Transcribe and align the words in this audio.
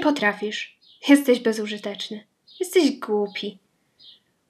potrafisz. 0.00 0.78
Jesteś 1.08 1.40
bezużyteczny. 1.40 2.24
Jesteś 2.60 2.90
głupi. 2.90 3.58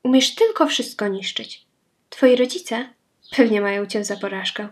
Umiesz 0.03 0.35
tylko 0.35 0.67
wszystko 0.67 1.09
niszczyć. 1.09 1.65
Twoi 2.11 2.37
rodzice 2.37 2.89
pewnie 3.37 3.61
mają 3.61 3.87
cię 3.87 4.05
za 4.05 4.17
porażkę. 4.17 4.69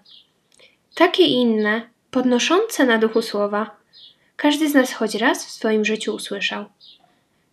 Takie 0.94 1.22
i 1.22 1.32
inne, 1.32 1.90
podnoszące 2.10 2.86
na 2.86 2.98
duchu 2.98 3.22
słowa, 3.22 3.76
każdy 4.36 4.70
z 4.70 4.74
nas 4.74 4.92
choć 4.92 5.14
raz 5.14 5.46
w 5.46 5.50
swoim 5.50 5.84
życiu 5.84 6.14
usłyszał. 6.14 6.64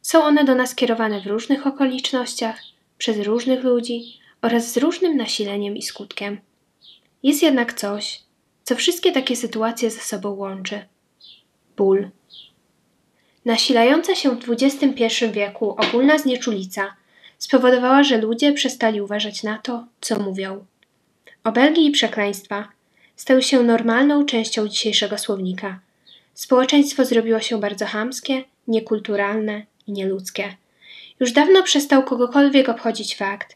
Są 0.01 0.23
one 0.23 0.43
do 0.43 0.55
nas 0.55 0.75
kierowane 0.75 1.21
w 1.21 1.27
różnych 1.27 1.67
okolicznościach, 1.67 2.61
przez 2.97 3.19
różnych 3.19 3.63
ludzi 3.63 4.19
oraz 4.41 4.73
z 4.73 4.77
różnym 4.77 5.17
nasileniem 5.17 5.77
i 5.77 5.81
skutkiem. 5.81 6.41
Jest 7.23 7.43
jednak 7.43 7.73
coś, 7.73 8.23
co 8.63 8.75
wszystkie 8.75 9.11
takie 9.11 9.35
sytuacje 9.35 9.91
ze 9.91 9.99
sobą 9.99 10.29
łączy 10.29 10.85
ból. 11.77 12.09
Nasilająca 13.49 14.15
się 14.15 14.35
w 14.35 14.49
XXI 14.49 15.05
wieku 15.31 15.75
ogólna 15.77 16.17
znieczulica 16.17 16.95
spowodowała, 17.37 18.03
że 18.03 18.17
ludzie 18.17 18.53
przestali 18.53 19.01
uważać 19.01 19.43
na 19.43 19.57
to, 19.57 19.85
co 20.01 20.19
mówią. 20.19 20.65
Obelgi 21.43 21.85
i 21.85 21.91
przekleństwa 21.91 22.67
stały 23.15 23.43
się 23.43 23.63
normalną 23.63 24.25
częścią 24.25 24.67
dzisiejszego 24.67 25.17
słownika. 25.17 25.79
Społeczeństwo 26.33 27.05
zrobiło 27.05 27.39
się 27.39 27.59
bardzo 27.59 27.85
chamskie, 27.85 28.43
niekulturalne 28.67 29.65
i 29.87 29.91
nieludzkie. 29.91 30.55
Już 31.19 31.31
dawno 31.31 31.63
przestał 31.63 32.03
kogokolwiek 32.03 32.69
obchodzić 32.69 33.15
fakt, 33.15 33.55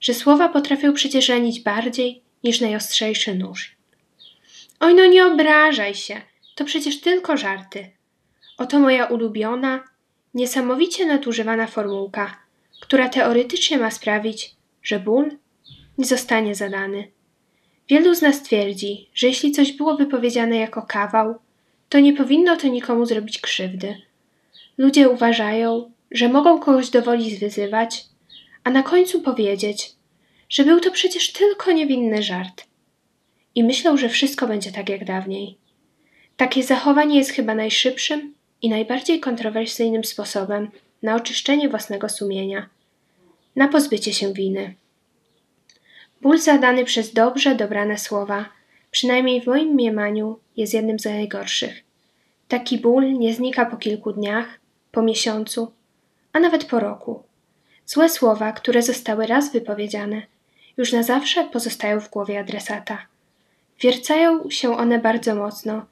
że 0.00 0.14
słowa 0.14 0.48
potrafią 0.48 0.92
przecież 0.92 1.28
ranić 1.28 1.60
bardziej 1.60 2.22
niż 2.44 2.60
najostrzejszy 2.60 3.34
nóż. 3.34 3.76
Oj, 4.80 4.94
no 4.94 5.06
nie 5.06 5.26
obrażaj 5.26 5.94
się, 5.94 6.20
to 6.54 6.64
przecież 6.64 7.00
tylko 7.00 7.36
żarty. 7.36 7.99
Oto 8.60 8.78
moja 8.78 9.06
ulubiona, 9.06 9.84
niesamowicie 10.34 11.06
nadużywana 11.06 11.66
formułka, 11.66 12.36
która 12.80 13.08
teoretycznie 13.08 13.78
ma 13.78 13.90
sprawić, 13.90 14.54
że 14.82 14.98
ból 14.98 15.30
nie 15.98 16.04
zostanie 16.04 16.54
zadany. 16.54 17.10
Wielu 17.88 18.14
z 18.14 18.22
nas 18.22 18.42
twierdzi, 18.42 19.08
że 19.14 19.26
jeśli 19.26 19.52
coś 19.52 19.72
było 19.72 19.96
wypowiedziane 19.96 20.56
jako 20.56 20.82
kawał, 20.82 21.34
to 21.88 22.00
nie 22.00 22.12
powinno 22.12 22.56
to 22.56 22.68
nikomu 22.68 23.06
zrobić 23.06 23.40
krzywdy. 23.40 24.02
Ludzie 24.78 25.08
uważają, 25.08 25.92
że 26.10 26.28
mogą 26.28 26.58
kogoś 26.58 26.90
do 26.90 27.02
woli 27.02 27.36
zwyzywać, 27.36 28.04
a 28.64 28.70
na 28.70 28.82
końcu 28.82 29.20
powiedzieć, 29.20 29.92
że 30.48 30.64
był 30.64 30.80
to 30.80 30.90
przecież 30.90 31.32
tylko 31.32 31.72
niewinny 31.72 32.22
żart. 32.22 32.66
I 33.54 33.64
myślą, 33.64 33.96
że 33.96 34.08
wszystko 34.08 34.46
będzie 34.46 34.72
tak 34.72 34.88
jak 34.88 35.04
dawniej. 35.04 35.56
Takie 36.36 36.62
zachowanie 36.62 37.18
jest 37.18 37.30
chyba 37.30 37.54
najszybszym 37.54 38.39
i 38.62 38.68
najbardziej 38.68 39.20
kontrowersyjnym 39.20 40.04
sposobem 40.04 40.70
na 41.02 41.14
oczyszczenie 41.14 41.68
własnego 41.68 42.08
sumienia, 42.08 42.68
na 43.56 43.68
pozbycie 43.68 44.12
się 44.12 44.32
winy. 44.32 44.74
Ból 46.20 46.38
zadany 46.38 46.84
przez 46.84 47.12
dobrze 47.12 47.54
dobrane 47.54 47.98
słowa, 47.98 48.48
przynajmniej 48.90 49.40
w 49.40 49.46
moim 49.46 49.68
mniemaniu, 49.68 50.38
jest 50.56 50.74
jednym 50.74 50.98
z 50.98 51.04
najgorszych. 51.04 51.82
Taki 52.48 52.78
ból 52.78 53.12
nie 53.12 53.34
znika 53.34 53.66
po 53.66 53.76
kilku 53.76 54.12
dniach, 54.12 54.46
po 54.92 55.02
miesiącu, 55.02 55.72
a 56.32 56.40
nawet 56.40 56.64
po 56.64 56.80
roku. 56.80 57.22
Złe 57.86 58.08
słowa, 58.08 58.52
które 58.52 58.82
zostały 58.82 59.26
raz 59.26 59.52
wypowiedziane, 59.52 60.22
już 60.76 60.92
na 60.92 61.02
zawsze 61.02 61.44
pozostają 61.44 62.00
w 62.00 62.10
głowie 62.10 62.40
adresata. 62.40 63.06
Wiercają 63.80 64.50
się 64.50 64.76
one 64.76 64.98
bardzo 64.98 65.34
mocno 65.34 65.86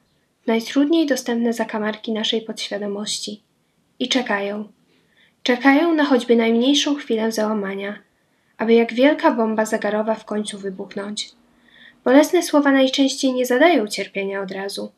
najtrudniej 0.49 1.05
dostępne 1.05 1.53
zakamarki 1.53 2.11
naszej 2.11 2.41
podświadomości 2.41 3.41
i 3.99 4.09
czekają. 4.09 4.71
Czekają 5.43 5.93
na 5.93 6.05
choćby 6.05 6.35
najmniejszą 6.35 6.95
chwilę 6.95 7.31
załamania, 7.31 7.99
aby 8.57 8.73
jak 8.73 8.93
wielka 8.93 9.31
bomba 9.31 9.65
zagarowa 9.65 10.15
w 10.15 10.25
końcu 10.25 10.57
wybuchnąć. 10.57 11.31
Bolesne 12.03 12.43
słowa 12.43 12.71
najczęściej 12.71 13.33
nie 13.33 13.45
zadają 13.45 13.87
cierpienia 13.87 14.41
od 14.41 14.51
razu. 14.51 14.91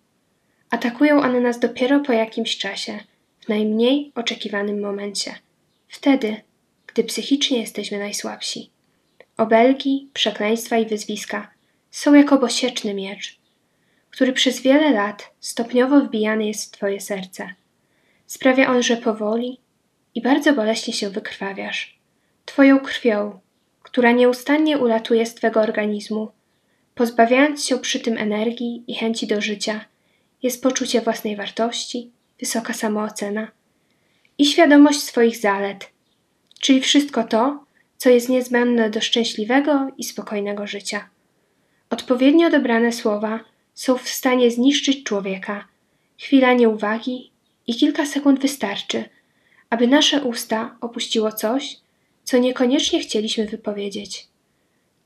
Atakują 0.69 1.21
one 1.21 1.39
nas 1.41 1.59
dopiero 1.59 1.99
po 1.99 2.13
jakimś 2.13 2.57
czasie, 2.57 2.99
w 3.39 3.49
najmniej 3.49 4.11
oczekiwanym 4.15 4.81
momencie. 4.81 5.35
Wtedy, 5.87 6.41
gdy 6.87 7.03
psychicznie 7.03 7.59
jesteśmy 7.59 7.99
najsłabsi. 7.99 8.69
Obelgi, 9.37 10.09
przekleństwa 10.13 10.77
i 10.77 10.85
wyzwiska 10.85 11.51
są 11.91 12.13
jako 12.13 12.37
bosieczny 12.37 12.93
miecz, 12.93 13.40
który 14.11 14.33
przez 14.33 14.61
wiele 14.61 14.91
lat 14.91 15.31
stopniowo 15.39 16.01
wbijany 16.01 16.47
jest 16.47 16.65
w 16.65 16.77
Twoje 16.77 17.01
serce. 17.01 17.49
Sprawia 18.27 18.71
on, 18.71 18.83
że 18.83 18.97
powoli 18.97 19.59
i 20.15 20.21
bardzo 20.21 20.53
boleśnie 20.53 20.93
się 20.93 21.09
wykrwawiasz. 21.09 21.99
Twoją 22.45 22.79
krwią, 22.79 23.39
która 23.83 24.11
nieustannie 24.11 24.77
ulatuje 24.77 25.25
z 25.25 25.35
Twego 25.35 25.61
organizmu, 25.61 26.31
pozbawiając 26.95 27.65
się 27.65 27.79
przy 27.79 27.99
tym 27.99 28.17
energii 28.17 28.83
i 28.87 28.95
chęci 28.95 29.27
do 29.27 29.41
życia, 29.41 29.85
jest 30.43 30.63
poczucie 30.63 31.01
własnej 31.01 31.35
wartości, 31.35 32.11
wysoka 32.39 32.73
samoocena 32.73 33.47
i 34.37 34.45
świadomość 34.45 35.03
swoich 35.03 35.37
zalet, 35.37 35.89
czyli 36.59 36.81
wszystko 36.81 37.23
to, 37.23 37.63
co 37.97 38.09
jest 38.09 38.29
niezbędne 38.29 38.89
do 38.89 39.01
szczęśliwego 39.01 39.87
i 39.97 40.03
spokojnego 40.03 40.67
życia. 40.67 41.09
Odpowiednio 41.89 42.49
dobrane 42.49 42.91
słowa 42.91 43.39
są 43.73 43.97
w 43.97 44.09
stanie 44.09 44.51
zniszczyć 44.51 45.03
człowieka. 45.03 45.67
Chwila 46.19 46.53
nieuwagi 46.53 47.31
i 47.67 47.75
kilka 47.75 48.05
sekund 48.05 48.39
wystarczy, 48.39 49.03
aby 49.69 49.87
nasze 49.87 50.23
usta 50.23 50.77
opuściło 50.81 51.31
coś, 51.31 51.77
co 52.23 52.37
niekoniecznie 52.37 52.99
chcieliśmy 52.99 53.45
wypowiedzieć. 53.45 54.27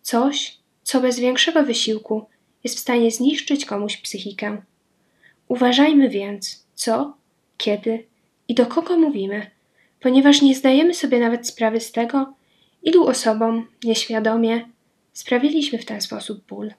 Coś, 0.02 0.58
co 0.84 1.02
bez 1.02 1.20
większego 1.20 1.64
wysiłku 1.64 2.26
jest 2.64 2.76
w 2.78 2.80
stanie 2.80 3.12
zniszczyć 3.12 3.66
komuś 3.66 3.98
psychikę. 3.98 4.62
Uważajmy 5.48 6.10
więc, 6.10 6.66
co, 6.76 7.18
kiedy 7.58 8.06
i 8.48 8.54
do 8.54 8.66
kogo 8.66 8.98
mówimy, 8.98 9.52
ponieważ 10.00 10.42
nie 10.42 10.56
zdajemy 10.56 10.94
sobie 10.94 11.20
nawet 11.20 11.48
sprawy 11.48 11.80
z 11.80 11.92
tego, 11.92 12.34
ilu 12.84 13.08
osobom 13.08 13.68
nieświadomie 13.84 14.70
sprawiliśmy 15.14 15.80
w 15.80 15.86
ten 15.86 16.02
sposób 16.02 16.46
ból. 16.46 16.74